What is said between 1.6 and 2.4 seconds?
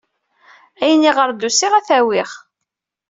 ad t-awiɣ.